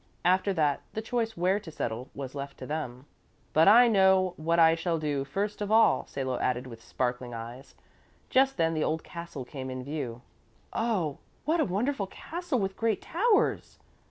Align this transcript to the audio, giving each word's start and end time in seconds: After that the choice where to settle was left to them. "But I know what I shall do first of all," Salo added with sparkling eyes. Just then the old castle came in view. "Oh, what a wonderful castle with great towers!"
After 0.25 0.51
that 0.53 0.81
the 0.93 1.01
choice 1.03 1.37
where 1.37 1.59
to 1.59 1.69
settle 1.69 2.09
was 2.15 2.33
left 2.33 2.57
to 2.57 2.65
them. 2.65 3.05
"But 3.53 3.67
I 3.67 3.87
know 3.87 4.33
what 4.35 4.57
I 4.57 4.73
shall 4.73 4.97
do 4.97 5.23
first 5.23 5.61
of 5.61 5.71
all," 5.71 6.07
Salo 6.07 6.39
added 6.39 6.65
with 6.65 6.81
sparkling 6.83 7.35
eyes. 7.35 7.75
Just 8.27 8.57
then 8.57 8.73
the 8.73 8.83
old 8.83 9.03
castle 9.03 9.45
came 9.45 9.69
in 9.69 9.83
view. 9.83 10.23
"Oh, 10.73 11.19
what 11.45 11.59
a 11.59 11.65
wonderful 11.65 12.07
castle 12.07 12.57
with 12.57 12.75
great 12.75 12.99
towers!" 13.03 13.77